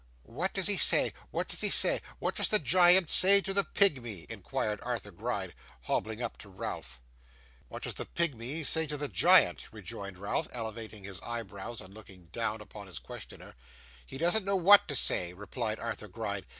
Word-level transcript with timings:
'What 0.23 0.51
does 0.53 0.65
he 0.65 0.77
say, 0.77 1.13
what 1.29 1.47
does 1.47 1.61
he 1.61 1.69
say? 1.69 2.01
What 2.17 2.33
does 2.33 2.49
the 2.49 2.57
giant 2.57 3.07
say 3.07 3.39
to 3.41 3.53
the 3.53 3.63
pigmy?' 3.63 4.25
inquired 4.31 4.79
Arthur 4.81 5.11
Gride, 5.11 5.53
hobbling 5.81 6.23
up 6.23 6.39
to 6.39 6.49
Ralph. 6.49 6.99
'What 7.67 7.83
does 7.83 7.93
the 7.93 8.05
pigmy 8.07 8.63
say 8.63 8.87
to 8.87 8.97
the 8.97 9.07
giant?' 9.07 9.71
rejoined 9.71 10.17
Ralph, 10.17 10.47
elevating 10.51 11.03
his 11.03 11.21
eyebrows 11.21 11.81
and 11.81 11.93
looking 11.93 12.29
down 12.31 12.61
upon 12.61 12.87
his 12.87 12.97
questioner. 12.97 13.53
'He 14.03 14.17
doesn't 14.17 14.43
know 14.43 14.55
what 14.55 14.87
to 14.87 14.95
say,' 14.95 15.33
replied 15.35 15.77
Arthur 15.79 16.07
Gride. 16.07 16.47